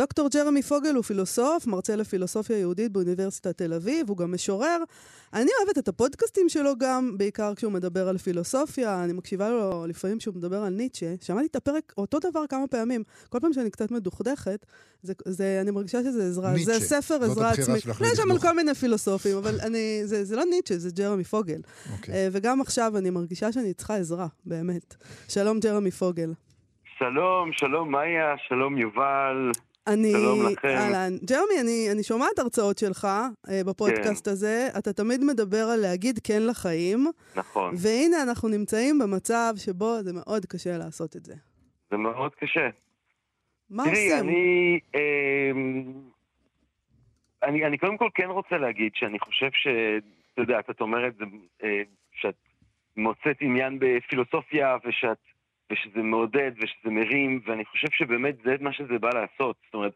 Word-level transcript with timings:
דוקטור 0.00 0.28
ג'רמי 0.34 0.62
פוגל 0.62 0.94
הוא 0.94 1.02
פילוסוף, 1.02 1.66
מרצה 1.66 1.96
לפילוסופיה 1.96 2.58
יהודית 2.58 2.92
באוניברסיטת 2.92 3.58
תל 3.58 3.72
אביב, 3.72 4.08
הוא 4.08 4.16
גם 4.16 4.32
משורר. 4.32 4.78
אני 5.34 5.50
אוהבת 5.58 5.78
את 5.78 5.88
הפודקאסטים 5.88 6.48
שלו 6.48 6.72
גם, 6.78 7.18
בעיקר 7.18 7.54
כשהוא 7.54 7.72
מדבר 7.72 8.08
על 8.08 8.18
פילוסופיה, 8.18 9.04
אני 9.04 9.12
מקשיבה 9.12 9.48
לו 9.48 9.86
לפעמים 9.86 10.18
כשהוא 10.18 10.34
מדבר 10.34 10.56
על 10.56 10.72
ניטשה. 10.72 11.14
שמעתי 11.22 11.46
את 11.46 11.56
הפרק 11.56 11.92
אותו 11.98 12.18
דבר 12.18 12.46
כמה 12.48 12.66
פעמים, 12.66 13.02
כל 13.28 13.38
פעם 13.40 13.52
שאני 13.52 13.70
קצת 13.70 13.90
מדוכדכת, 13.90 14.66
זה, 15.02 15.12
זה, 15.24 15.58
אני 15.62 15.70
מרגישה 15.70 16.02
שזה 16.02 16.26
עזרה, 16.26 16.52
ניטשה. 16.52 16.78
זה 16.78 16.80
ספר 16.80 17.14
עזרה 17.14 17.50
עצמית. 17.50 17.86
לא, 17.86 18.06
יש 18.06 18.16
שם 18.16 18.30
על. 18.30 18.38
כל 18.38 18.52
מיני 18.56 18.74
פילוסופים, 18.74 19.36
אבל 19.36 19.54
אני, 19.66 20.00
זה, 20.04 20.24
זה 20.24 20.36
לא 20.36 20.44
ניטשה, 20.50 20.78
זה 20.78 20.90
ג'רמי 20.96 21.24
פוגל. 21.24 21.60
אוקיי. 21.92 22.14
אה, 22.14 22.28
וגם 22.32 22.60
עכשיו 22.60 22.98
אני 22.98 23.10
מרגישה 23.10 23.52
שאני 23.52 23.74
צריכה 23.74 23.96
עזרה, 23.96 24.26
באמת. 24.44 24.94
שלום 25.28 25.60
ג'רמי 25.60 25.90
פוגל. 25.90 26.32
שלום, 26.98 27.52
שלום 27.52 27.90
מאיה, 27.90 28.34
שלום 28.48 28.78
יובל. 28.78 29.50
אני... 29.92 30.12
שלום 30.12 30.52
לכם. 30.52 30.68
אהלן. 30.68 31.12
ג'רמי, 31.30 31.60
אני, 31.60 31.88
אני 31.92 32.02
שומעת 32.02 32.38
הרצאות 32.38 32.78
שלך 32.78 33.08
אה, 33.48 33.60
בפודקאסט 33.66 34.24
כן. 34.24 34.30
הזה. 34.30 34.68
אתה 34.78 34.92
תמיד 34.92 35.20
מדבר 35.24 35.64
על 35.72 35.80
להגיד 35.80 36.18
כן 36.24 36.42
לחיים, 36.50 37.06
נכון, 37.36 37.74
והנה 37.82 38.22
אנחנו 38.22 38.48
נמצאים 38.48 38.98
במצב 38.98 39.52
שבו 39.56 40.02
זה 40.02 40.12
מאוד 40.12 40.46
קשה 40.46 40.78
לעשות 40.78 41.16
את 41.16 41.24
זה. 41.24 41.34
זה 41.90 41.96
מאוד 41.96 42.34
קשה. 42.34 42.68
מה 43.70 43.84
תראי, 43.84 44.12
עושים? 44.12 44.28
אני, 44.28 44.78
אמ, 44.94 45.92
אני, 47.42 47.66
אני 47.66 47.78
קודם 47.78 47.96
כל 47.96 48.08
כן 48.14 48.28
רוצה 48.30 48.58
להגיד 48.58 48.92
שאני 48.94 49.18
חושב 49.18 49.50
ש... 49.52 49.66
אתה 50.32 50.42
יודע, 50.42 50.60
את 50.70 50.80
אומרת 50.80 51.14
אה, 51.64 51.82
שאת 52.12 52.34
מוצאת 52.96 53.36
עניין 53.40 53.78
בפילוסופיה 53.80 54.76
ושאת, 54.84 55.18
ושזה 55.70 56.02
מעודד 56.02 56.52
ושזה 56.56 56.90
מרים, 56.90 57.40
ואני 57.46 57.64
חושב 57.64 57.88
שבאמת 57.90 58.36
זה 58.44 58.56
מה 58.60 58.72
שזה 58.72 58.98
בא 58.98 59.08
לעשות. 59.14 59.56
זאת 59.64 59.74
אומרת, 59.74 59.94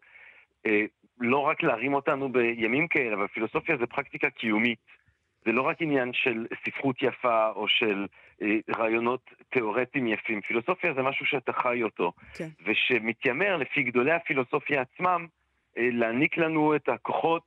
אה, 0.66 0.84
לא 1.20 1.38
רק 1.38 1.62
להרים 1.62 1.94
אותנו 1.94 2.32
בימים 2.32 2.88
כאלה, 2.88 3.14
אבל 3.14 3.26
פילוסופיה 3.26 3.76
זה 3.76 3.86
פרקטיקה 3.86 4.30
קיומית. 4.30 4.78
זה 5.44 5.52
לא 5.52 5.62
רק 5.62 5.76
עניין 5.82 6.12
של 6.12 6.46
ספרות 6.64 7.02
יפה 7.02 7.50
או 7.50 7.68
של 7.68 8.06
אה, 8.42 8.56
רעיונות 8.76 9.30
תיאורטיים 9.50 10.06
יפים. 10.06 10.40
פילוסופיה 10.40 10.94
זה 10.94 11.02
משהו 11.02 11.26
שאתה 11.26 11.52
חי 11.52 11.82
אותו. 11.82 12.12
כן. 12.38 12.48
ושמתיימר 12.66 13.56
לפי 13.56 13.82
גדולי 13.82 14.12
הפילוסופיה 14.12 14.80
עצמם 14.80 15.26
אה, 15.78 15.88
להעניק 15.92 16.38
לנו 16.38 16.76
את 16.76 16.88
הכוחות 16.88 17.42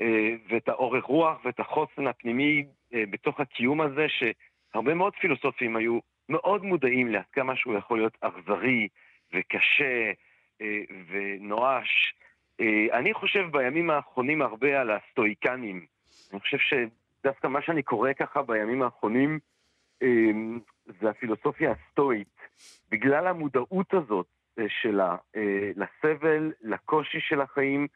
אה, 0.00 0.34
ואת 0.48 0.68
האורך 0.68 1.04
רוח 1.04 1.44
ואת 1.44 1.60
החוסן 1.60 2.06
הפנימי 2.06 2.64
אה, 2.94 3.04
בתוך 3.10 3.40
הקיום 3.40 3.80
הזה, 3.80 4.06
שהרבה 4.08 4.94
מאוד 4.94 5.12
פילוסופים 5.20 5.76
היו 5.76 5.98
מאוד 6.28 6.64
מודעים 6.64 7.08
לעד 7.08 7.24
כמה 7.32 7.56
שהוא 7.56 7.74
יכול 7.74 7.98
להיות 7.98 8.16
אכזרי 8.20 8.88
וקשה 9.34 10.12
אה, 10.60 10.80
ונואש. 11.08 12.14
אה, 12.60 12.98
אני 12.98 13.14
חושב 13.14 13.48
בימים 13.52 13.90
האחרונים 13.90 14.42
הרבה 14.42 14.80
על 14.80 14.90
הסטואיקנים. 14.90 15.86
אני 16.32 16.40
חושב 16.40 16.58
שדווסקא 16.58 17.46
מה 17.46 17.62
שאני 17.62 17.82
קורא 17.82 18.12
ככה 18.12 18.42
בימים 18.42 18.82
האחרונים 18.82 19.38
אה, 20.02 20.08
זה 21.00 21.10
הפילוסופיה 21.10 21.72
הסטואית. 21.72 22.36
בגלל 22.90 23.26
המודעות 23.26 23.94
הזאת 23.94 24.26
שלה 24.68 25.16
לסבל, 25.76 26.52
לקושי 26.62 27.20
של 27.20 27.40
החיים, 27.40 27.86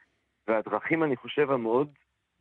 והדרכים, 0.48 1.04
אני 1.04 1.16
חושב, 1.16 1.50
המאוד 1.50 1.88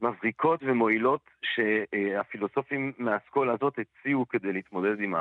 מבריקות 0.02 0.60
ומועילות 0.64 1.30
שהפילוסופים 1.44 2.94
מהאסכולה 2.98 3.54
הזאת 3.54 3.80
הציעו 3.80 4.28
כדי 4.28 4.54
להתמודד 4.54 5.00
עם 5.00 5.16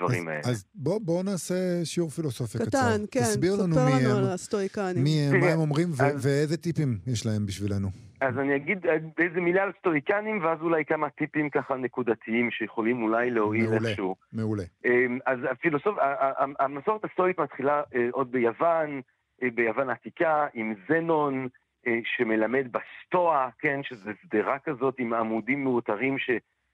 הדברים 0.00 0.28
האלה. 0.28 0.40
אז, 0.40 0.46
אז 0.48 0.64
בוא, 0.74 1.00
בוא 1.04 1.22
נעשה 1.22 1.54
שיעור 1.84 2.10
פילוסופיה 2.10 2.60
קצר. 2.60 2.68
קטן, 2.68 3.04
כן. 3.10 3.20
תסביר 3.20 3.52
לנו 3.62 3.76
מי 3.76 4.04
לנו 4.04 4.10
הם, 4.10 4.24
על 4.24 4.32
הסטואיקנים. 4.32 5.04
מי 5.04 5.20
הם, 5.32 5.40
מה 5.40 5.46
הם 5.46 5.58
אומרים 5.58 5.88
ו- 5.90 6.02
אז- 6.02 6.26
ואיזה 6.26 6.56
טיפים 6.56 6.98
יש 7.06 7.26
להם 7.26 7.46
בשבילנו. 7.46 7.88
אז 8.20 8.38
אני 8.38 8.56
אגיד 8.56 8.78
איזה 9.18 9.40
מילה 9.40 9.62
על 9.62 9.72
סטואיקנים, 9.80 10.44
ואז 10.44 10.58
אולי 10.60 10.84
כמה 10.84 11.10
טיפים 11.10 11.50
ככה 11.50 11.74
נקודתיים 11.76 12.50
שיכולים 12.50 13.02
אולי 13.02 13.30
להועיל 13.30 13.70
מעולה. 13.70 13.88
איכשהו. 13.88 14.14
מעולה. 14.32 14.62
אמ, 14.84 15.18
אז 15.26 15.38
הפילוסוף, 15.50 15.98
ה- 15.98 16.02
ה- 16.02 16.32
ה- 16.44 16.64
המסורת 16.64 17.04
הסטואית 17.04 17.40
מתחילה 17.40 17.82
אה, 17.94 18.08
עוד 18.10 18.32
ביוון, 18.32 19.00
אה, 19.42 19.48
ביוון 19.54 19.88
העתיקה, 19.90 20.46
עם 20.54 20.74
זנון, 20.88 21.48
אה, 21.86 21.98
שמלמד 22.16 22.66
בסטואה, 22.72 23.48
כן, 23.58 23.80
שזה 23.82 24.10
שדרה 24.22 24.56
כזאת 24.58 24.94
עם 24.98 25.12
עמודים 25.12 25.64
מאותרים 25.64 26.16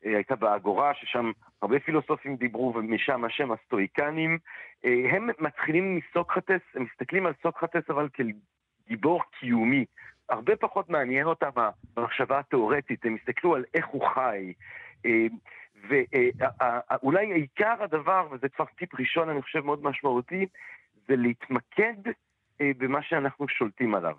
שהייתה 0.05 0.37
באגורה, 0.37 0.95
ששם 0.95 1.31
הרבה 1.63 1.81
פילוסופים 1.81 2.37
דיברו, 2.37 2.73
ומשם 2.75 3.25
השם 3.25 3.53
הסטואיקנים. 3.53 4.39
אה, 4.85 5.11
הם 5.11 5.31
מתחילים 5.39 5.97
מסוקרטס, 5.97 6.61
הם 6.75 6.83
מסתכלים 6.83 7.27
על 7.27 7.33
סוקרטס 7.43 7.91
אבל 7.91 8.09
כגיבור 8.13 9.23
קיומי. 9.41 9.85
הרבה 10.29 10.57
פחות 10.57 10.91
מעניין 10.91 11.27
אותם 11.27 11.51
המחשבה 11.97 12.39
התיאורטית, 12.39 13.05
הם 13.05 13.17
הסתכלו 13.21 13.55
על 13.55 13.65
איך 13.75 13.87
הוא 13.87 14.07
חי. 14.15 14.53
אה, 15.07 15.27
ואולי 15.89 17.33
עיקר 17.33 17.75
הדבר, 17.81 18.29
וזה 18.31 18.49
כבר 18.49 18.65
טיפ 18.65 19.01
ראשון, 19.01 19.29
אני 19.29 19.43
חושב, 19.43 19.61
מאוד 19.61 19.83
משמעותי, 19.83 20.47
זה 21.09 21.17
להתמקד 21.17 21.97
אה, 22.61 22.71
במה 22.79 23.03
שאנחנו 23.03 23.49
שולטים 23.49 23.95
עליו. 23.95 24.17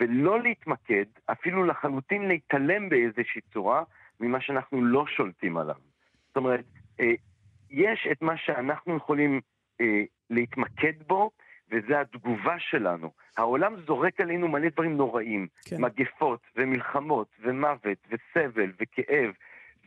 ולא 0.00 0.40
להתמקד, 0.40 1.04
אפילו 1.26 1.64
לחלוטין 1.64 2.28
להתעלם 2.28 2.88
באיזושהי 2.88 3.40
צורה 3.52 3.82
ממה 4.20 4.40
שאנחנו 4.40 4.84
לא 4.84 5.04
שולטים 5.06 5.56
עליו. 5.56 5.74
זאת 6.26 6.36
אומרת, 6.36 6.64
אה, 7.00 7.12
יש 7.70 8.08
את 8.12 8.22
מה 8.22 8.36
שאנחנו 8.36 8.96
יכולים 8.96 9.40
אה, 9.80 10.02
להתמקד 10.30 10.92
בו, 11.06 11.30
וזה 11.70 12.00
התגובה 12.00 12.58
שלנו. 12.58 13.10
העולם 13.36 13.76
זורק 13.86 14.20
עלינו 14.20 14.48
מלא 14.48 14.68
דברים 14.68 14.96
נוראים. 14.96 15.46
כן. 15.64 15.76
מגפות 15.80 16.40
ומלחמות 16.56 17.28
ומוות 17.40 17.98
וסבל 18.08 18.72
וכאב, 18.80 19.32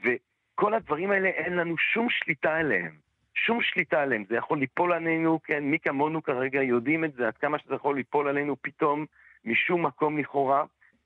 וכל 0.04 0.74
הדברים 0.74 1.12
האלה 1.12 1.30
אין 1.30 1.56
לנו 1.56 1.78
שום 1.78 2.08
שליטה 2.10 2.56
עליהם. 2.56 2.92
שום 3.36 3.62
שליטה 3.62 4.02
עליהם. 4.02 4.24
זה 4.30 4.36
יכול 4.36 4.60
ליפול 4.60 4.94
עלינו, 4.94 5.40
כן, 5.44 5.64
מי 5.64 5.80
כמונו 5.80 6.24
כרגע 6.24 6.64
יודעים 6.64 7.06
את 7.06 7.14
זה, 7.14 7.28
עד 7.28 7.38
כמה 7.38 7.60
שזה 7.60 7.76
יכול 7.76 7.96
ליפול 7.96 8.28
עלינו 8.28 8.56
פתאום, 8.62 9.06
משום 9.46 9.86
מקום 9.86 10.18
לכאורה, 10.18 10.64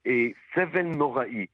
אה, 0.07 0.25
סבל 0.55 0.81
נוראי. 0.81 1.45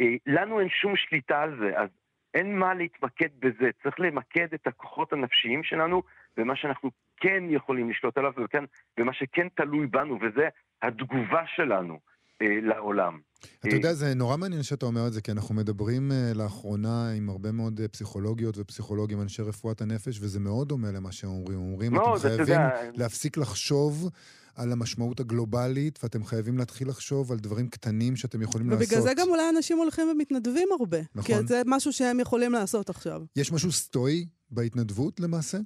אה, 0.00 0.06
לנו 0.26 0.60
אין 0.60 0.68
שום 0.68 0.96
שליטה 0.96 1.40
על 1.40 1.56
זה, 1.60 1.78
אז 1.78 1.88
אין 2.34 2.58
מה 2.58 2.74
להתמקד 2.74 3.28
בזה. 3.38 3.70
צריך 3.82 4.00
למקד 4.00 4.54
את 4.54 4.66
הכוחות 4.66 5.12
הנפשיים 5.12 5.62
שלנו 5.64 6.02
במה 6.36 6.56
שאנחנו 6.56 6.90
כן 7.16 7.44
יכולים 7.48 7.90
לשלוט 7.90 8.18
עליו, 8.18 8.32
וכן, 8.44 8.64
במה 8.96 9.12
שכן 9.12 9.48
תלוי 9.48 9.86
בנו, 9.86 10.18
וזה 10.22 10.48
התגובה 10.82 11.42
שלנו 11.56 11.98
אה, 12.42 12.46
לעולם. 12.62 13.18
אתה 13.60 13.76
יודע, 13.76 13.92
זה 13.92 14.14
נורא 14.14 14.36
מעניין 14.36 14.62
שאתה 14.62 14.86
אומר 14.86 15.06
את 15.06 15.12
זה, 15.12 15.22
כי 15.22 15.30
אנחנו 15.32 15.54
מדברים 15.54 16.10
uh, 16.10 16.38
לאחרונה 16.38 17.10
עם 17.16 17.28
הרבה 17.28 17.52
מאוד 17.52 17.80
פסיכולוגיות 17.92 18.58
ופסיכולוגים, 18.58 19.20
אנשי 19.20 19.42
רפואת 19.42 19.80
הנפש, 19.80 20.20
וזה 20.20 20.40
מאוד 20.40 20.68
דומה 20.68 20.88
למה 20.92 21.12
שהם 21.12 21.30
אומרים. 21.30 21.58
אומרים, 21.58 21.92
מאוד, 21.92 22.20
אתם 22.20 22.28
חייבים 22.28 22.54
יודע- 22.54 22.80
להפסיק 22.94 23.36
לחשוב 23.36 24.10
על 24.56 24.72
המשמעות 24.72 25.20
הגלובלית, 25.20 25.98
ואתם 26.02 26.24
חייבים 26.24 26.58
להתחיל 26.58 26.88
לחשוב 26.88 27.32
על 27.32 27.38
דברים 27.38 27.68
קטנים 27.68 28.16
שאתם 28.16 28.42
יכולים 28.42 28.70
לעשות. 28.70 28.82
ובגלל 28.82 29.00
זה 29.00 29.10
גם 29.16 29.28
אולי 29.28 29.42
אנשים 29.56 29.78
הולכים 29.78 30.08
ומתנדבים 30.08 30.68
הרבה. 30.80 30.98
נכון. 31.14 31.36
כי 31.36 31.46
זה 31.46 31.62
משהו 31.66 31.92
שהם 31.92 32.20
יכולים 32.20 32.52
לעשות 32.52 32.90
עכשיו. 32.90 33.20
יש 33.36 33.52
משהו 33.52 33.72
סטואי 33.72 34.26
בהתנדבות 34.50 35.20
למעשה? 35.20 35.58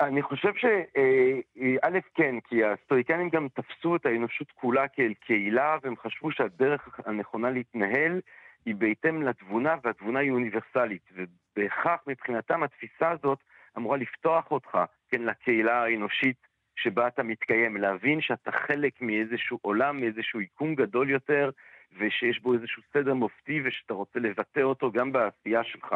אני 0.00 0.22
חושב 0.22 0.52
שא' 0.56 2.00
כן, 2.14 2.34
כי 2.48 2.56
הסטואיקנים 2.64 3.28
גם 3.28 3.48
תפסו 3.54 3.96
את 3.96 4.06
האנושות 4.06 4.50
כולה 4.60 4.88
כאל 4.88 5.12
קהילה, 5.26 5.76
והם 5.82 5.94
חשבו 5.96 6.32
שהדרך 6.32 7.00
הנכונה 7.06 7.50
להתנהל 7.50 8.20
היא 8.66 8.74
בהתאם 8.74 9.22
לתבונה, 9.22 9.74
והתבונה 9.84 10.18
היא 10.18 10.30
אוניברסלית. 10.30 11.02
ובהכרח 11.16 12.00
מבחינתם 12.06 12.62
התפיסה 12.62 13.10
הזאת 13.10 13.38
אמורה 13.76 13.96
לפתוח 13.96 14.50
אותך, 14.50 14.78
כן, 15.08 15.22
לקהילה 15.22 15.82
האנושית 15.84 16.51
שבה 16.76 17.08
אתה 17.08 17.22
מתקיים, 17.22 17.76
להבין 17.76 18.20
שאתה 18.20 18.52
חלק 18.52 19.02
מאיזשהו 19.02 19.58
עולם, 19.62 20.00
מאיזשהו 20.00 20.40
יקום 20.40 20.74
גדול 20.74 21.10
יותר, 21.10 21.50
ושיש 21.98 22.40
בו 22.40 22.54
איזשהו 22.54 22.82
סדר 22.92 23.14
מופתי, 23.14 23.60
ושאתה 23.64 23.94
רוצה 23.94 24.18
לבטא 24.18 24.60
אותו 24.60 24.92
גם 24.92 25.12
בעשייה 25.12 25.64
שלך. 25.64 25.94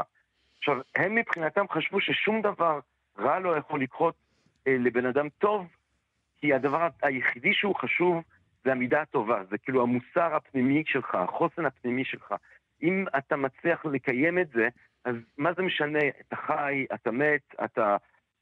עכשיו, 0.58 0.76
הם 0.96 1.14
מבחינתם 1.14 1.64
חשבו 1.70 2.00
ששום 2.00 2.42
דבר 2.42 2.80
רע 3.18 3.38
לא 3.38 3.56
יכול 3.56 3.82
לקרות 3.82 4.14
אה, 4.66 4.76
לבן 4.78 5.06
אדם 5.06 5.28
טוב, 5.28 5.66
כי 6.40 6.54
הדבר 6.54 6.88
היחידי 7.02 7.54
שהוא 7.54 7.74
חשוב 7.74 8.22
זה 8.64 8.72
המידה 8.72 9.00
הטובה, 9.00 9.42
זה 9.50 9.58
כאילו 9.58 9.82
המוסר 9.82 10.34
הפנימי 10.34 10.82
שלך, 10.86 11.14
החוסן 11.14 11.66
הפנימי 11.66 12.04
שלך. 12.04 12.34
אם 12.82 13.04
אתה 13.18 13.36
מצליח 13.36 13.84
לקיים 13.84 14.38
את 14.38 14.48
זה, 14.54 14.68
אז 15.04 15.16
מה 15.38 15.52
זה 15.52 15.62
משנה? 15.62 15.98
אתה 16.20 16.36
חי, 16.36 16.86
אתה 16.94 17.10
מת, 17.10 17.54
אתה 17.64 17.96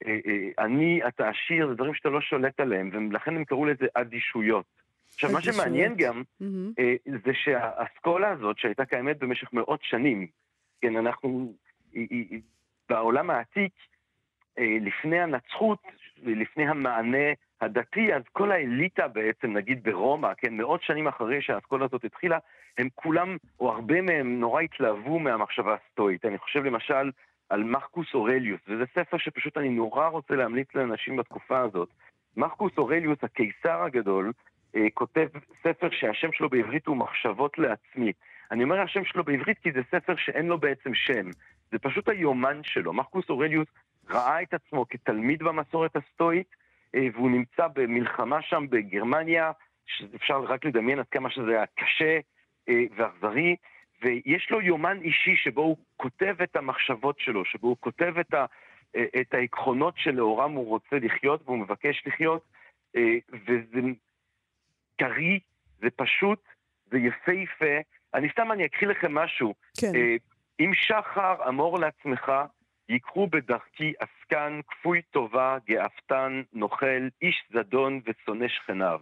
אה, 0.06 0.18
אה, 0.26 0.64
עני, 0.64 1.00
אתה 1.08 1.28
עשיר, 1.28 1.68
זה 1.68 1.74
דברים 1.74 1.94
שאתה 1.94 2.08
לא 2.08 2.20
שולט 2.20 2.60
עליהם, 2.60 2.90
ולכן 3.10 3.36
הם 3.36 3.44
קראו 3.44 3.64
לזה 3.64 3.86
אדישויות. 3.94 4.66
עכשיו, 5.14 5.30
מה. 5.32 5.40
שמעניין 5.40 5.94
גם. 5.96 6.22
אה, 6.78 6.94
זה 7.24 7.32
שהאסכולה 7.34 8.30
הזאת, 8.30 8.58
שהייתה 8.58 8.84
קיימת 8.84 9.18
במשך 9.18 9.52
מאות 9.52 9.80
שנים, 9.82 10.26
כן, 10.80 10.96
אנחנו, 10.96 11.54
היא, 11.92 12.06
היא, 12.10 12.26
היא, 12.30 12.40
בעולם 12.88 13.30
העתיק, 13.30 13.72
לפני 14.58 15.20
הנצחות, 15.20 15.78
לפני 16.22 16.68
המענה 16.68 17.32
הדתי, 17.60 18.14
אז 18.14 18.22
כל 18.32 18.52
האליטה 18.52 19.08
בעצם, 19.08 19.52
נגיד 19.52 19.82
ברומא, 19.82 20.34
כן, 20.36 20.56
מאות 20.56 20.82
שנים 20.82 21.08
אחרי 21.08 21.42
שהאסכולה 21.42 21.84
הזאת 21.84 22.04
התחילה, 22.04 22.38
הם 22.78 22.88
כולם, 22.94 23.36
או 23.60 23.72
הרבה 23.72 24.00
מהם, 24.00 24.40
נורא 24.40 24.62
התלהבו 24.62 25.18
מהמחשבה 25.18 25.74
הסטואית. 25.74 26.24
אני 26.24 26.38
חושב 26.38 26.64
למשל 26.64 27.10
על 27.54 27.64
מרקוס 27.64 28.14
אורליוס, 28.14 28.60
וזה 28.68 28.84
ספר 28.94 29.18
שפשוט 29.18 29.56
אני 29.56 29.68
נורא 29.68 30.08
רוצה 30.08 30.34
להמליץ 30.34 30.68
לאנשים 30.74 31.16
בתקופה 31.16 31.60
הזאת. 31.60 31.88
מרקוס 32.36 32.72
אורליוס, 32.78 33.18
הקיסר 33.22 33.82
הגדול, 33.82 34.32
אה, 34.76 34.86
כותב 34.94 35.28
ספר 35.62 35.88
שהשם 35.90 36.32
שלו 36.32 36.48
בעברית 36.48 36.86
הוא 36.86 36.96
מחשבות 36.96 37.58
לעצמי. 37.58 38.12
אני 38.50 38.64
אומר 38.64 38.80
השם 38.80 39.04
שלו 39.04 39.24
בעברית 39.24 39.58
כי 39.58 39.72
זה 39.72 39.80
ספר 39.90 40.16
שאין 40.16 40.46
לו 40.46 40.58
בעצם 40.58 40.94
שם. 40.94 41.30
זה 41.72 41.78
פשוט 41.78 42.08
היומן 42.08 42.60
שלו. 42.62 42.92
מרקוס 42.92 43.30
אורליוס 43.30 43.68
ראה 44.10 44.42
את 44.42 44.54
עצמו 44.54 44.88
כתלמיד 44.88 45.42
במסורת 45.42 45.96
הסטואית, 45.96 46.48
אה, 46.94 47.06
והוא 47.14 47.30
נמצא 47.30 47.66
במלחמה 47.74 48.42
שם 48.42 48.66
בגרמניה, 48.70 49.52
שאפשר 49.86 50.40
רק 50.40 50.64
לדמיין 50.64 50.98
עד 50.98 51.08
כמה 51.10 51.30
שזה 51.30 51.50
היה 51.50 51.64
קשה 51.66 52.18
אה, 52.68 52.74
ואכזרי, 52.96 53.56
ויש 54.02 54.50
לו 54.50 54.60
יומן 54.60 54.98
אישי 55.00 55.36
שבו 55.36 55.60
הוא 55.60 55.76
כותב 55.96 56.36
את 56.42 56.56
המחשבות 56.56 57.18
שלו, 57.18 57.44
שבו 57.44 57.68
הוא 57.68 57.76
כותב 57.80 58.18
את, 58.20 58.34
ה, 58.34 58.46
אה, 58.96 59.04
את 59.20 59.34
העקרונות 59.34 59.94
שלאורם 59.96 60.52
הוא 60.52 60.66
רוצה 60.66 60.96
לחיות 60.96 61.42
והוא 61.44 61.58
מבקש 61.58 62.02
לחיות, 62.06 62.42
וזה 63.32 63.80
טרי, 64.96 65.40
זה 65.80 65.90
פשוט, 65.96 66.42
זה 66.90 66.98
יפהפה. 66.98 67.74
אני 68.14 68.28
סתם, 68.30 68.52
אני 68.52 68.66
אקריא 68.66 68.90
לכם 68.90 69.14
משהו. 69.14 69.54
כן. 69.80 69.92
אם 70.60 70.70
שחר 70.74 71.48
אמור 71.48 71.78
לעצמך, 71.78 72.32
ייקחו 72.88 73.26
בדרכי 73.26 73.92
עסקן, 73.98 74.60
כפוי 74.68 75.02
טובה, 75.02 75.56
גאפתן, 75.68 76.42
נוכל, 76.52 77.08
איש 77.22 77.44
זדון 77.52 78.00
ושונא 78.06 78.48
שכניו. 78.48 79.00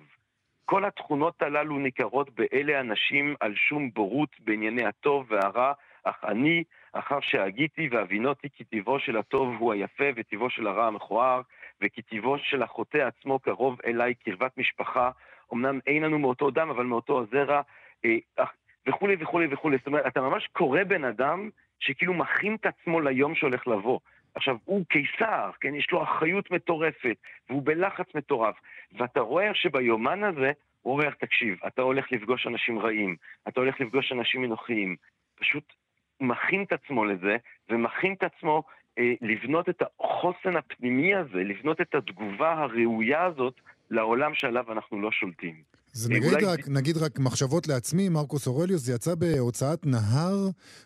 כל 0.64 0.84
התכונות 0.84 1.42
הללו 1.42 1.78
ניכרות 1.78 2.30
באלה 2.30 2.80
אנשים 2.80 3.34
על 3.40 3.54
שום 3.54 3.90
בורות 3.90 4.36
בענייני 4.38 4.84
הטוב 4.84 5.26
והרע, 5.28 5.72
אך 6.04 6.24
אני, 6.24 6.64
אחר 6.92 7.20
שהגיתי 7.20 7.88
והבינותי 7.92 8.48
כי 8.56 8.64
טיבו 8.64 8.98
של 8.98 9.16
הטוב 9.16 9.54
הוא 9.58 9.72
היפה 9.72 10.04
וטיבו 10.16 10.50
של 10.50 10.66
הרע 10.66 10.86
המכוער, 10.86 11.40
וכי 11.80 12.02
טיבו 12.02 12.38
של 12.38 12.62
החוטא 12.62 12.98
עצמו 12.98 13.38
קרוב 13.38 13.78
אליי 13.86 14.14
קרבת 14.14 14.58
משפחה, 14.58 15.10
אמנם 15.54 15.78
אין 15.86 16.02
לנו 16.02 16.18
מאותו 16.18 16.50
דם, 16.50 16.70
אבל 16.70 16.84
מאותו 16.84 17.20
הזרע, 17.20 17.60
אה, 18.04 18.44
וכולי 18.88 19.16
וכולי 19.20 19.46
וכולי. 19.50 19.76
זאת 19.76 19.86
אומרת, 19.86 20.06
אתה 20.06 20.20
ממש 20.20 20.48
קורא 20.52 20.84
בן 20.84 21.04
אדם 21.04 21.50
שכאילו 21.82 22.14
מכין 22.14 22.54
את 22.54 22.66
עצמו 22.66 23.00
ליום 23.00 23.34
שהולך 23.34 23.68
לבוא. 23.68 23.98
עכשיו, 24.34 24.56
הוא 24.64 24.84
קיסר, 24.88 25.50
כן? 25.60 25.74
יש 25.74 25.90
לו 25.92 26.02
אחריות 26.02 26.50
מטורפת, 26.50 27.16
והוא 27.50 27.62
בלחץ 27.64 28.14
מטורף. 28.14 28.56
ואתה 28.98 29.20
רואה 29.20 29.54
שביומן 29.54 30.24
הזה, 30.24 30.52
הוא 30.82 30.92
אומר, 30.92 31.10
תקשיב, 31.10 31.58
אתה 31.66 31.82
הולך 31.82 32.12
לפגוש 32.12 32.46
אנשים 32.46 32.78
רעים, 32.78 33.16
אתה 33.48 33.60
הולך 33.60 33.80
לפגוש 33.80 34.12
אנשים 34.12 34.44
אנוכיים. 34.44 34.96
פשוט 35.34 35.72
מכין 36.20 36.62
את 36.62 36.72
עצמו 36.72 37.04
לזה, 37.04 37.36
ומכין 37.68 38.12
את 38.12 38.22
עצמו 38.22 38.62
אה, 38.98 39.12
לבנות 39.20 39.68
את 39.68 39.82
החוסן 39.82 40.56
הפנימי 40.56 41.14
הזה, 41.14 41.44
לבנות 41.44 41.80
את 41.80 41.94
התגובה 41.94 42.52
הראויה 42.52 43.24
הזאת 43.24 43.60
לעולם 43.90 44.34
שעליו 44.34 44.72
אנחנו 44.72 45.00
לא 45.00 45.10
שולטים. 45.10 45.54
זה 45.92 46.14
נגיד, 46.14 46.32
אולי... 46.32 46.44
רק, 46.46 46.60
נגיד 46.68 46.96
רק 46.96 47.18
מחשבות 47.18 47.68
לעצמי, 47.68 48.08
מרקוס 48.08 48.46
אורליוס, 48.46 48.82
זה 48.82 48.92
יצא 48.94 49.14
בהוצאת 49.14 49.86
נהר, 49.86 50.36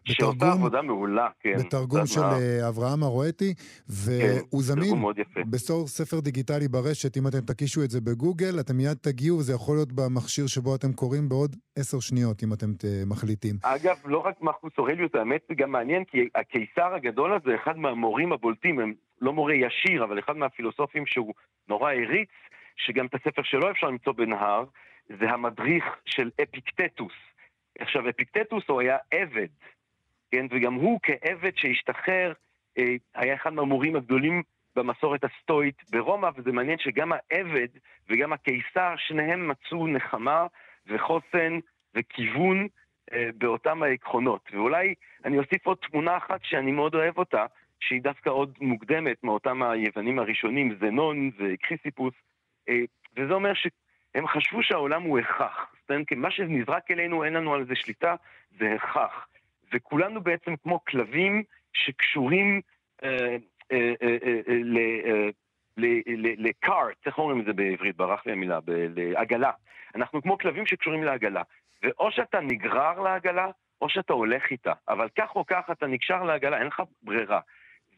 שעושה 0.05 0.33
בתרגום, 0.33 0.53
עבודה 0.53 0.83
מעולה, 0.83 1.29
כן. 1.41 1.55
בתרגום 1.59 2.07
של 2.07 2.21
נהר. 2.21 2.33
אה, 2.33 2.69
אברהם 2.69 3.05
ארואטי, 3.05 3.55
והוא 3.89 4.41
כן, 4.53 4.59
זמין 4.59 5.05
בסור 5.51 5.87
ספר 5.87 6.21
דיגיטלי 6.21 6.69
ברשת, 6.69 7.17
אם 7.17 7.27
אתם 7.27 7.41
תקישו 7.41 7.85
את 7.85 7.91
זה 7.91 8.01
בגוגל, 8.01 8.61
אתם 8.61 8.77
מיד 8.77 8.97
תגיעו, 8.97 9.43
זה 9.43 9.53
יכול 9.53 9.77
להיות 9.77 9.93
במכשיר 9.93 10.47
שבו 10.47 10.75
אתם 10.75 10.93
קוראים 10.93 11.29
בעוד 11.29 11.57
עשר 11.79 12.01
שניות, 12.01 12.43
אם 12.43 12.53
אתם 12.53 12.71
מחליטים. 13.07 13.57
אגב, 13.63 13.97
לא 14.05 14.19
רק 14.19 14.43
מרקוס 14.43 14.73
אורליוס, 14.79 15.11
האמת 15.15 15.41
זה 15.49 15.55
גם 15.55 15.73
מעניין, 15.73 16.05
כי 16.05 16.19
הקיסר 16.35 16.95
הגדול 16.95 17.33
הזה, 17.33 17.55
אחד 17.63 17.79
מהמורים 17.79 18.33
הבולטים, 18.33 18.81
הם 18.81 18.95
לא 19.21 19.33
מורה 19.33 19.55
ישיר, 19.55 20.05
אבל 20.05 20.19
אחד 20.19 20.37
מהפילוסופים 20.37 21.07
שהוא 21.07 21.35
נורא 21.69 21.91
העריץ, 21.91 22.29
שגם 22.77 23.07
את 23.07 23.15
הספר 23.15 23.43
שלו 23.45 23.71
אפשר 23.71 23.87
למצוא 23.87 24.13
בנהר, 24.13 24.65
זה 25.09 25.31
המדריך 25.31 25.85
של 26.05 26.31
אפיקטטוס. 26.43 27.13
עכשיו, 27.79 28.09
אפיקטטוס 28.09 28.65
הוא 28.69 28.81
היה 28.81 28.97
עבד, 29.11 29.49
כן? 30.31 30.47
וגם 30.51 30.75
הוא 30.75 31.01
כעבד 31.03 31.57
שהשתחרר, 31.57 32.33
אה, 32.79 32.95
היה 33.15 33.35
אחד 33.35 33.53
מהמורים 33.53 33.97
הגדולים 33.97 34.43
במסורת 34.77 35.21
הסטואית 35.25 35.83
ברומא, 35.91 36.31
וזה 36.37 36.53
מעניין 36.53 36.79
שגם 36.79 37.13
העבד 37.13 37.69
וגם 38.09 38.33
הקיסר, 38.33 38.95
שניהם 38.97 39.49
מצאו 39.49 39.87
נחמה 39.87 40.47
וחוסן 40.87 41.59
וכיוון 41.95 42.69
אה, 43.13 43.29
באותם 43.39 43.83
העקרונות. 43.83 44.49
ואולי 44.53 44.95
אני 45.25 45.39
אוסיף 45.39 45.67
עוד 45.67 45.79
תמונה 45.91 46.17
אחת 46.17 46.41
שאני 46.43 46.73
מאוד 46.73 46.95
אוהב 46.95 47.19
אותה, 47.19 47.47
שהיא 47.81 48.03
דווקא 48.03 48.31
עוד 48.31 48.59
מוקדמת 48.61 49.25
מאותם 49.25 49.63
היוונים 49.63 50.19
הראשונים, 50.19 50.79
זנון 50.81 51.31
וקריסיפוס, 51.39 52.15
אה, 52.69 52.81
וזה 53.17 53.35
אומר 53.35 53.55
ש... 53.55 53.67
הם 54.17 54.29
חשבו 54.29 54.63
שהעולם 54.63 55.03
הוא 55.03 55.19
הכרח. 55.19 55.67
זאת 55.81 55.91
אומרת, 55.91 56.13
מה 56.17 56.31
שנזרק 56.31 56.91
אלינו, 56.91 57.25
אין 57.25 57.33
לנו 57.33 57.55
על 57.55 57.67
זה 57.67 57.75
שליטה, 57.75 58.15
זה 58.59 58.73
הכרח. 58.75 59.27
וכולנו 59.73 60.21
בעצם 60.21 60.57
כמו 60.57 60.85
כלבים 60.85 61.43
שקשורים 61.73 62.61
אה, 63.05 63.37
אה, 63.73 63.93
אה, 64.03 65.29
לקארט, 66.37 67.07
איך 67.07 67.19
אומרים 67.19 67.41
את 67.41 67.45
זה 67.45 67.53
בעברית? 67.53 67.97
ברח 67.97 68.27
לי 68.27 68.33
המילה, 68.33 68.59
לעגלה. 68.97 69.51
אנחנו 69.95 70.23
כמו 70.23 70.39
כלבים 70.39 70.67
שקשורים 70.67 71.05
לעגלה. 71.05 71.43
ואו 71.83 72.11
שאתה 72.11 72.41
נגרר 72.41 73.01
לעגלה, 73.01 73.47
או 73.81 73.89
שאתה 73.89 74.13
הולך 74.13 74.51
איתה. 74.51 74.73
אבל 74.89 75.09
כך 75.19 75.37
או 75.37 75.47
כך 75.47 75.71
אתה 75.73 75.87
נקשר 75.87 76.23
לעגלה, 76.23 76.59
אין 76.59 76.67
לך 76.67 76.83
ברירה. 77.03 77.41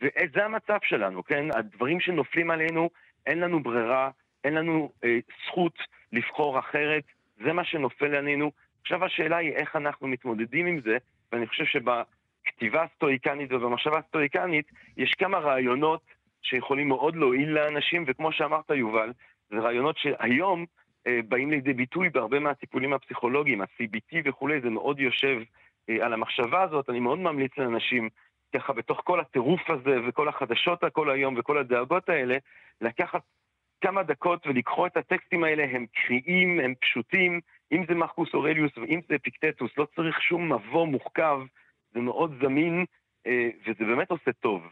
וזה 0.00 0.44
המצב 0.44 0.78
שלנו, 0.82 1.24
כן? 1.24 1.46
הדברים 1.54 2.00
שנופלים 2.00 2.50
עלינו, 2.50 2.90
אין 3.26 3.38
לנו 3.40 3.62
ברירה, 3.62 4.10
אין 4.44 4.54
לנו 4.54 4.92
אה, 5.04 5.18
זכות 5.46 5.78
לבחור 6.12 6.58
אחרת, 6.58 7.04
זה 7.44 7.52
מה 7.52 7.64
שנופל 7.64 8.14
עלינו. 8.14 8.50
עכשיו 8.80 9.04
השאלה 9.04 9.36
היא 9.36 9.52
איך 9.52 9.76
אנחנו 9.76 10.08
מתמודדים 10.08 10.66
עם 10.66 10.80
זה, 10.80 10.96
ואני 11.32 11.46
חושב 11.46 11.64
שבכתיבה 11.64 12.82
הסטואיקנית 12.82 13.52
ובמחשבה 13.52 13.98
הסטואיקנית 13.98 14.70
יש 14.96 15.14
כמה 15.14 15.38
רעיונות 15.38 16.00
שיכולים 16.42 16.88
מאוד 16.88 17.16
להועיל 17.16 17.50
לאנשים, 17.50 18.04
וכמו 18.06 18.32
שאמרת 18.32 18.70
יובל, 18.70 19.12
זה 19.50 19.56
רעיונות 19.56 19.98
שהיום 19.98 20.64
אה, 21.06 21.20
באים 21.28 21.50
לידי 21.50 21.72
ביטוי 21.72 22.10
בהרבה 22.10 22.38
מהטיפולים 22.38 22.92
הפסיכולוגיים, 22.92 23.60
ה-CBT 23.60 24.16
וכולי, 24.24 24.60
זה 24.60 24.70
מאוד 24.70 25.00
יושב 25.00 25.40
אה, 25.90 26.06
על 26.06 26.12
המחשבה 26.12 26.62
הזאת, 26.62 26.90
אני 26.90 27.00
מאוד 27.00 27.18
ממליץ 27.18 27.52
לאנשים 27.58 28.08
ככה 28.54 28.72
בתוך 28.72 29.00
כל 29.04 29.20
הטירוף 29.20 29.70
הזה 29.70 29.96
וכל 30.08 30.28
החדשות 30.28 30.84
הכל 30.84 31.10
היום 31.10 31.34
וכל 31.38 31.58
הדאגות 31.58 32.08
האלה, 32.08 32.36
לקחת 32.80 33.22
כמה 33.80 34.02
דקות 34.02 34.46
ולקרוא 34.46 34.86
את 34.86 34.96
הטקסטים 34.96 35.44
האלה, 35.44 35.64
הם 35.72 35.86
קריאים, 35.94 36.60
הם 36.60 36.74
פשוטים, 36.80 37.40
אם 37.72 37.84
זה 37.88 37.94
מרקוס 37.94 38.34
אורליוס 38.34 38.78
ואם 38.78 39.00
זה 39.08 39.18
פיקטטוס, 39.18 39.70
לא 39.76 39.86
צריך 39.96 40.22
שום 40.22 40.52
מבוא 40.52 40.86
מורכב, 40.86 41.40
זה 41.94 42.00
מאוד 42.00 42.34
זמין, 42.42 42.84
אה, 43.26 43.48
וזה 43.62 43.84
באמת 43.84 44.10
עושה 44.10 44.32
טוב. 44.32 44.62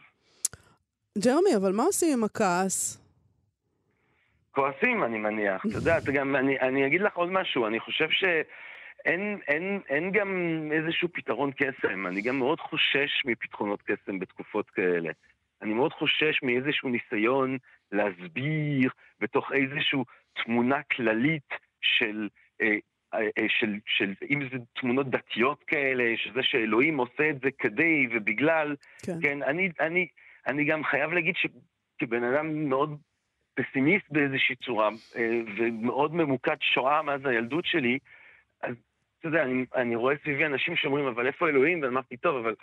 ג'רמי, 1.25 1.55
אבל 1.57 1.71
מה 1.71 1.83
עושים 1.83 2.17
עם 2.17 2.23
הכעס? 2.23 3.07
כועסים, 4.51 5.03
אני 5.03 5.17
מניח. 5.17 5.65
אתה 5.65 5.77
יודע, 5.77 5.99
גם, 6.13 6.35
אני, 6.35 6.59
אני 6.59 6.87
אגיד 6.87 7.01
לך 7.01 7.15
עוד 7.15 7.31
משהו, 7.31 7.67
אני 7.67 7.79
חושב 7.79 8.09
שאין 8.09 9.39
אין, 9.47 9.79
אין 9.89 10.11
גם 10.11 10.31
איזשהו 10.71 11.09
פתרון 11.13 11.51
קסם. 11.51 12.07
אני 12.07 12.21
גם 12.21 12.39
מאוד 12.39 12.59
חושש 12.59 13.25
מפתרונות 13.25 13.81
קסם 13.81 14.19
בתקופות 14.19 14.69
כאלה. 14.69 15.11
אני 15.61 15.73
מאוד 15.73 15.93
חושש 15.93 16.43
מאיזשהו 16.43 16.89
ניסיון 16.89 17.57
להסביר 17.91 18.89
בתוך 19.19 19.51
איזושהי 19.51 19.99
תמונה 20.43 20.81
כללית 20.83 21.49
של, 21.81 22.27
אה, 22.61 22.77
אה, 23.13 23.19
אה, 23.19 23.45
של, 23.59 23.79
של, 23.85 24.13
אם 24.29 24.49
זה 24.51 24.57
תמונות 24.79 25.09
דתיות 25.09 25.63
כאלה, 25.63 26.03
שזה 26.17 26.43
שאלוהים 26.43 26.97
עושה 26.97 27.29
את 27.29 27.39
זה 27.41 27.49
כדי 27.59 28.07
ובגלל, 28.11 28.75
כן, 29.05 29.21
כן 29.21 29.43
אני, 29.43 29.69
אני, 29.79 30.07
אני 30.47 30.65
גם 30.65 30.83
חייב 30.83 31.11
להגיד 31.11 31.35
שכבן 31.35 32.23
אדם 32.23 32.69
מאוד 32.69 32.97
פסימיסט 33.53 34.05
באיזושהי 34.09 34.55
צורה, 34.55 34.89
ומאוד 35.57 36.15
ממוקד 36.15 36.57
שואה 36.61 37.01
מאז 37.01 37.25
הילדות 37.25 37.65
שלי, 37.65 37.97
אז 38.63 38.75
אתה 39.19 39.27
יודע, 39.27 39.43
אני, 39.43 39.65
אני 39.75 39.95
רואה 39.95 40.15
סביבי 40.23 40.45
אנשים 40.45 40.75
שאומרים, 40.75 41.05
אבל 41.05 41.27
איפה 41.27 41.49
אלוהים? 41.49 41.81
ואמרתי, 41.81 42.17
טוב, 42.17 42.35
אבל 42.35 42.55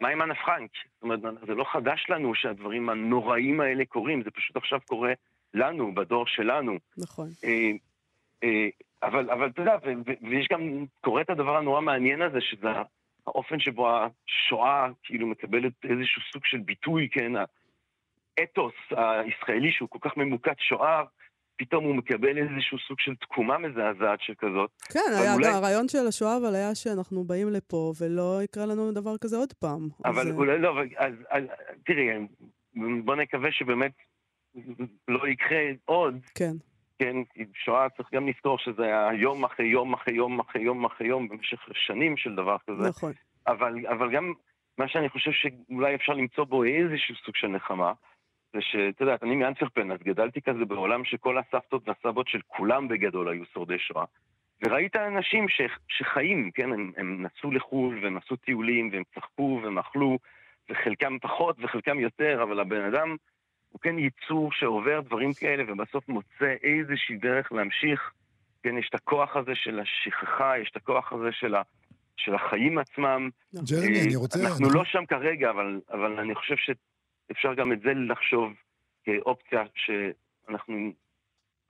מה 0.00 0.08
עם 0.08 0.22
אנה 0.22 0.34
פרנק? 0.34 0.70
זאת 0.94 1.02
אומרת, 1.02 1.20
זה 1.46 1.54
לא 1.54 1.64
חדש 1.64 2.06
לנו 2.08 2.34
שהדברים 2.34 2.88
הנוראים 2.88 3.60
האלה 3.60 3.84
קורים, 3.84 4.22
זה 4.22 4.30
פשוט 4.30 4.56
עכשיו 4.56 4.80
קורה 4.86 5.12
לנו, 5.54 5.94
בדור 5.94 6.26
שלנו. 6.26 6.78
נכון. 6.98 7.28
אה, 7.44 7.70
אה, 8.44 8.68
אבל, 9.02 9.30
אבל 9.30 9.46
אתה 9.48 9.62
יודע, 9.62 9.76
ויש 10.30 10.48
גם, 10.52 10.84
קורה 11.00 11.22
את 11.22 11.30
הדבר 11.30 11.56
הנורא 11.56 11.80
מעניין 11.80 12.22
הזה, 12.22 12.40
שזה 12.40 12.68
האופן 13.26 13.60
שבו 13.60 13.88
השואה 13.90 14.88
כאילו 15.02 15.26
מקבלת 15.26 15.72
איזשהו 15.84 16.22
סוג 16.32 16.44
של 16.44 16.58
ביטוי, 16.58 17.08
כן, 17.12 17.32
האתוס 18.38 18.74
הישראלי 18.90 19.72
שהוא 19.72 19.88
כל 19.88 19.98
כך 20.00 20.16
ממוקד 20.16 20.58
שואה, 20.58 21.02
פתאום 21.58 21.84
הוא 21.84 21.94
מקבל 21.94 22.38
איזשהו 22.38 22.78
סוג 22.88 23.00
של 23.00 23.14
תקומה 23.14 23.58
מזעזעת 23.58 24.20
שכזאת. 24.20 24.70
כן, 24.92 25.00
היה, 25.18 25.34
אולי... 25.34 25.46
הרעיון 25.46 25.88
של 25.88 26.06
השואה 26.08 26.36
אבל 26.36 26.54
היה 26.54 26.74
שאנחנו 26.74 27.24
באים 27.24 27.48
לפה 27.50 27.92
ולא 28.00 28.40
יקרה 28.42 28.66
לנו 28.66 28.92
דבר 28.92 29.18
כזה 29.18 29.36
עוד 29.36 29.52
פעם. 29.52 29.88
אבל 30.04 30.28
אז... 30.28 30.34
אולי 30.34 30.58
לא, 30.58 30.80
אז, 30.96 31.14
אז 31.30 31.44
תראי, 31.86 32.26
בוא 33.04 33.16
נקווה 33.16 33.52
שבאמת 33.52 33.92
לא 35.08 35.28
יקרה 35.28 35.62
עוד. 35.84 36.14
כן. 36.34 36.52
כן, 36.98 37.16
שואה 37.54 37.88
צריך 37.96 38.08
גם 38.12 38.28
לזכור 38.28 38.58
שזה 38.58 38.82
היה 38.82 39.08
יום 39.14 39.44
אחרי 39.44 39.66
יום 39.66 39.94
אחרי 39.94 40.14
יום 40.14 40.40
אחרי 40.40 40.62
יום 40.62 40.84
אחרי 40.84 41.06
יום 41.06 41.28
במשך 41.28 41.58
שנים 41.74 42.16
של 42.16 42.34
דבר 42.34 42.56
כזה. 42.66 42.88
נכון. 42.88 43.12
אבל, 43.46 43.86
אבל 43.86 44.10
גם 44.14 44.32
מה 44.78 44.88
שאני 44.88 45.08
חושב 45.08 45.30
שאולי 45.32 45.94
אפשר 45.94 46.12
למצוא 46.12 46.44
בו 46.44 46.64
איזשהו 46.64 47.14
סוג 47.24 47.36
של 47.36 47.48
נחמה, 47.48 47.92
זה 48.52 48.58
שאת 48.60 49.00
יודעת, 49.00 49.22
אני 49.22 49.36
מאנטוורפן, 49.36 49.90
אז 49.90 49.98
גדלתי 50.04 50.42
כזה 50.42 50.64
בעולם 50.64 51.04
שכל 51.04 51.38
הסבתות 51.38 51.88
והסבות 51.88 52.28
של 52.28 52.40
כולם 52.46 52.88
בגדול 52.88 53.28
היו 53.28 53.44
שורדי 53.54 53.78
שואה. 53.78 54.04
וראית 54.64 54.96
אנשים 54.96 55.48
ש, 55.48 55.60
שחיים, 55.88 56.50
כן, 56.54 56.72
הם, 56.72 56.92
הם 56.96 57.22
נסעו 57.22 57.50
לחו"ל 57.50 58.00
והם 58.02 58.16
עשו 58.16 58.36
טיולים 58.36 58.90
והם 58.92 59.02
צחקו 59.14 59.60
והם 59.62 59.78
אכלו, 59.78 60.18
וחלקם 60.70 61.18
פחות 61.18 61.56
וחלקם 61.60 62.00
יותר, 62.00 62.42
אבל 62.42 62.60
הבן 62.60 62.84
אדם 62.84 63.16
הוא 63.68 63.80
כן 63.80 63.98
ייצור 63.98 64.52
שעובר 64.52 65.00
דברים 65.00 65.32
כאלה 65.32 65.72
ובסוף 65.72 66.08
מוצא 66.08 66.54
איזושהי 66.62 67.16
דרך 67.16 67.52
להמשיך. 67.52 68.12
כן, 68.62 68.78
יש 68.78 68.88
את 68.88 68.94
הכוח 68.94 69.36
הזה 69.36 69.52
של 69.54 69.80
השכחה, 69.80 70.58
יש 70.58 70.70
את 70.70 70.76
הכוח 70.76 71.12
הזה 71.12 71.32
של, 71.32 71.54
ה, 71.54 71.62
של 72.16 72.34
החיים 72.34 72.78
עצמם. 72.78 73.30
ג'רמי, 73.54 74.00
אני 74.06 74.16
רוצה... 74.16 74.38
אנחנו 74.48 74.70
לא 74.70 74.84
שם 74.84 75.06
כרגע, 75.06 75.50
אבל, 75.50 75.80
אבל 75.90 76.18
אני 76.18 76.34
חושב 76.34 76.56
שאפשר 77.28 77.54
גם 77.54 77.72
את 77.72 77.80
זה 77.80 77.90
לחשוב 77.94 78.52
כאופציה 79.04 79.62
שאנחנו, 79.74 80.92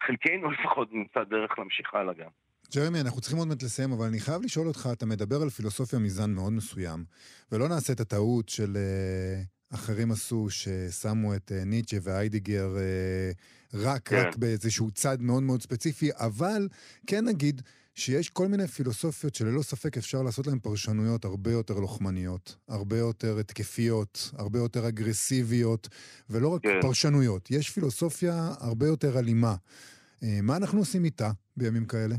חלקנו 0.03 0.51
לפחות 0.51 0.93
נמצא 0.93 1.25
דרך 1.25 1.59
להמשיך 1.59 1.95
הלאה 1.95 2.15
גם. 2.15 2.31
ג'רמי, 2.75 3.01
אנחנו 3.01 3.21
צריכים 3.21 3.39
עוד 3.39 3.49
מעט 3.49 3.63
לסיים, 3.63 3.93
אבל 3.93 4.07
אני 4.07 4.21
חייב 4.21 4.43
לשאול 4.43 4.67
אותך, 4.67 4.89
אתה 4.93 5.07
מדבר 5.07 5.37
על 5.43 5.49
פילוסופיה 5.49 5.99
מזן 5.99 6.31
מאוד 6.31 6.53
מסוים, 6.53 7.05
ולא 7.53 7.69
נעשה 7.69 7.93
את 7.93 8.01
הטעות 8.01 8.49
של 8.49 8.73
uh, 8.75 9.75
אחרים 9.75 10.11
עשו, 10.11 10.51
ששמו 10.51 11.35
את 11.35 11.51
uh, 11.51 11.65
ניטשה 11.67 11.97
והיידיגר 12.03 12.69
uh, 12.75 13.79
רק, 13.87 14.09
כן. 14.09 14.17
רק 14.17 14.37
באיזשהו 14.37 14.91
צד 14.91 15.23
מאוד 15.23 15.43
מאוד 15.43 15.63
ספציפי, 15.63 16.11
אבל 16.13 16.69
כן 17.07 17.25
נגיד 17.25 17.63
שיש 17.99 18.31
כל 18.31 18.47
מיני 18.51 18.67
פילוסופיות 18.67 19.35
שללא 19.35 19.63
ספק 19.63 19.97
אפשר 19.97 20.23
לעשות 20.27 20.47
להן 20.47 20.59
פרשנויות 20.59 21.25
הרבה 21.25 21.51
יותר 21.51 21.75
לוחמניות, 21.75 22.57
הרבה 22.69 22.97
יותר 22.97 23.33
התקפיות, 23.41 24.15
הרבה 24.39 24.59
יותר 24.59 24.89
אגרסיביות, 24.89 25.89
ולא 26.31 26.49
רק 26.55 26.63
כן. 26.63 26.81
פרשנויות. 26.81 27.51
יש 27.51 27.71
פילוסופיה 27.71 28.35
הרבה 28.69 28.87
יותר 28.87 29.19
אלימה. 29.19 29.55
מה 30.43 30.57
אנחנו 30.57 30.79
עושים 30.79 31.05
איתה 31.05 31.31
בימים 31.57 31.87
כאלה? 31.87 32.15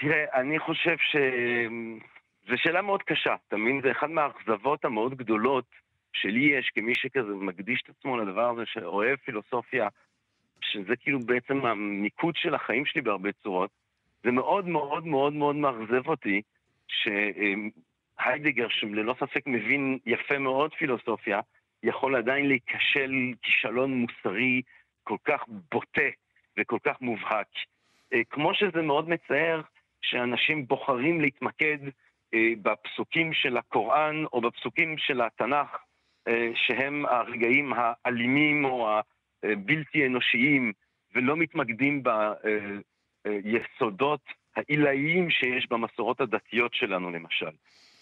תראה, 0.00 0.24
אני 0.40 0.58
חושב 0.58 0.96
ש... 0.98 1.16
זו 2.48 2.54
שאלה 2.56 2.82
מאוד 2.82 3.02
קשה, 3.02 3.34
אתה 3.48 3.56
מבין? 3.56 3.80
זה 3.84 3.90
אחד 3.90 4.10
מהאכזבות 4.10 4.84
המאוד 4.84 5.14
גדולות 5.14 5.64
שלי 6.12 6.58
יש 6.58 6.70
כמי 6.74 6.94
שכזה 6.94 7.34
מקדיש 7.34 7.82
את 7.84 7.88
עצמו 7.96 8.16
לדבר 8.16 8.50
הזה, 8.50 8.62
שאוהב 8.66 9.16
פילוסופיה, 9.16 9.88
שזה 10.62 10.96
כאילו 10.96 11.18
בעצם 11.20 11.66
המיקוד 11.66 12.36
של 12.36 12.54
החיים 12.54 12.86
שלי 12.86 13.00
בהרבה 13.00 13.32
צורות. 13.32 13.70
זה 14.24 14.30
מאוד 14.30 14.68
מאוד 14.68 15.06
מאוד 15.06 15.32
מאוד 15.32 15.56
מאכזב 15.56 16.08
אותי 16.08 16.42
שהיידגר, 16.88 18.66
שללא 18.68 19.14
ספק 19.20 19.46
מבין 19.46 19.98
יפה 20.06 20.38
מאוד 20.38 20.74
פילוסופיה, 20.74 21.40
יכול 21.82 22.16
עדיין 22.16 22.48
להיכשל 22.48 23.12
כישלון 23.42 23.94
מוסרי 23.94 24.62
כל 25.04 25.16
כך 25.24 25.44
בוטה 25.48 26.10
וכל 26.58 26.78
כך 26.84 27.00
מובהק. 27.00 27.48
אה, 28.12 28.24
כמו 28.30 28.54
שזה 28.54 28.82
מאוד 28.82 29.08
מצער 29.08 29.60
שאנשים 30.02 30.66
בוחרים 30.66 31.20
להתמקד 31.20 31.78
אה, 32.34 32.52
בפסוקים 32.62 33.32
של 33.32 33.56
הקוראן 33.56 34.24
או 34.32 34.40
בפסוקים 34.40 34.98
של 34.98 35.20
התנ"ך, 35.20 35.68
אה, 36.28 36.50
שהם 36.54 37.06
הרגעים 37.06 37.72
האלימים 37.76 38.64
או 38.64 38.88
הבלתי 39.42 40.06
אנושיים, 40.06 40.72
ולא 41.14 41.36
מתמקדים 41.36 42.02
ביסודות 43.24 44.20
העילאיים 44.56 45.30
שיש 45.30 45.66
במסורות 45.70 46.20
הדתיות 46.20 46.74
שלנו, 46.74 47.10
למשל. 47.10 47.50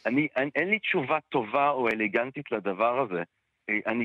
אני, 0.07 0.29
אין, 0.37 0.51
אין 0.55 0.69
לי 0.69 0.79
תשובה 0.79 1.19
טובה 1.29 1.71
או 1.71 1.89
אלגנטית 1.89 2.53
לדבר 2.53 3.01
הזה. 3.01 3.23
אה, 3.69 3.79
אני 3.87 4.05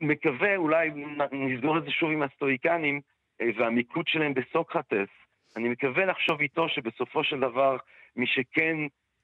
מקווה, 0.00 0.56
אולי 0.56 0.90
נסגור 1.32 1.78
את 1.78 1.84
זה 1.84 1.90
שוב 1.90 2.10
עם 2.10 2.22
הסטואיקנים, 2.22 3.00
והמיקוד 3.56 4.08
שלהם 4.08 4.34
בסוקרטס, 4.34 5.08
אני 5.56 5.68
מקווה 5.68 6.04
לחשוב 6.04 6.40
איתו 6.40 6.68
שבסופו 6.68 7.24
של 7.24 7.40
דבר, 7.40 7.76
מי 8.16 8.26
שכן 8.26 8.76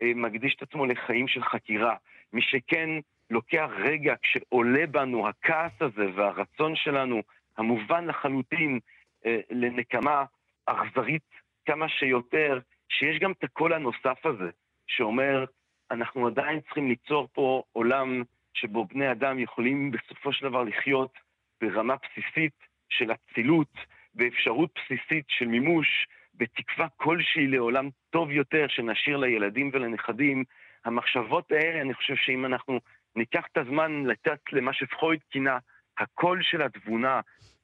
אה, 0.02 0.12
מקדיש 0.14 0.54
את 0.56 0.62
עצמו 0.62 0.86
לחיים 0.86 1.28
של 1.28 1.42
חקירה, 1.42 1.96
מי 2.32 2.42
שכן 2.42 2.90
לוקח 3.30 3.70
רגע 3.76 4.14
כשעולה 4.22 4.86
בנו 4.86 5.28
הכעס 5.28 5.72
הזה 5.80 6.06
והרצון 6.14 6.76
שלנו, 6.76 7.22
המובן 7.58 8.06
לחלוטין, 8.06 8.78
אה, 9.26 9.40
לנקמה 9.50 10.24
אכזרית 10.66 11.22
כמה 11.66 11.88
שיותר, 11.88 12.58
שיש 12.88 13.18
גם 13.18 13.32
את 13.32 13.44
הקול 13.44 13.72
הנוסף 13.72 14.26
הזה, 14.26 14.50
שאומר, 14.86 15.44
אנחנו 15.90 16.26
עדיין 16.26 16.60
צריכים 16.60 16.88
ליצור 16.88 17.28
פה 17.32 17.62
עולם 17.72 18.22
שבו 18.54 18.84
בני 18.84 19.10
אדם 19.10 19.38
יכולים 19.38 19.90
בסופו 19.90 20.32
של 20.32 20.48
דבר 20.48 20.62
לחיות 20.62 21.18
ברמה 21.60 21.94
בסיסית 21.96 22.52
של 22.88 23.12
אצילות, 23.12 23.72
באפשרות 24.14 24.70
בסיסית 24.74 25.24
של 25.28 25.46
מימוש, 25.46 26.06
בתקווה 26.34 26.88
כלשהי 26.96 27.46
לעולם 27.46 27.88
טוב 28.10 28.30
יותר 28.30 28.66
שנשאיר 28.68 29.16
לילדים 29.16 29.70
ולנכדים. 29.72 30.44
המחשבות 30.84 31.52
האלה, 31.52 31.80
אני 31.80 31.94
חושב 31.94 32.14
שאם 32.16 32.46
אנחנו 32.46 32.80
ניקח 33.16 33.44
את 33.52 33.56
הזמן 33.56 34.06
לתת 34.06 34.40
למה 34.52 34.72
שפחויד 34.72 35.20
כינה 35.30 35.58
הקול 35.98 36.38
של 36.42 36.62
התבונה, 36.62 37.20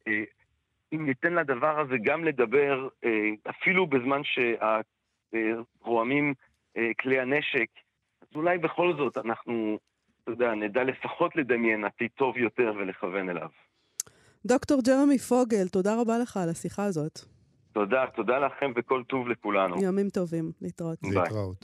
אה, 0.09 0.23
אם 0.93 1.07
ניתן 1.07 1.33
לדבר 1.33 1.81
הזה 1.81 1.95
גם 2.05 2.25
לדבר, 2.25 2.89
אה, 3.05 3.31
אפילו 3.51 3.87
בזמן 3.87 4.21
שרועמים 5.33 6.35
אה, 6.77 6.91
כלי 7.01 7.21
הנשק, 7.21 7.69
אז 8.23 8.29
אולי 8.35 8.59
בכל 8.59 8.95
זאת 8.97 9.19
אנחנו, 9.19 9.79
אתה 10.23 10.31
יודע, 10.31 10.55
נדע 10.55 10.85
לפחות 10.85 11.37
לדמיין 11.37 11.85
עתיד 11.85 12.11
טוב 12.15 12.37
יותר 12.37 12.73
ולכוון 12.79 13.29
אליו. 13.29 13.49
דוקטור 14.47 14.81
ג'רמי 14.87 15.19
פוגל, 15.19 15.69
תודה 15.69 16.01
רבה 16.01 16.19
לך 16.19 16.37
על 16.37 16.49
השיחה 16.49 16.85
הזאת. 16.85 17.19
תודה, 17.73 18.05
תודה 18.17 18.39
לכם 18.39 18.73
וכל 18.77 19.03
טוב 19.09 19.29
לכולנו. 19.29 19.77
ימים 19.83 20.09
טובים, 20.09 20.53
להתראות. 20.61 20.99
להתראות. 21.03 21.57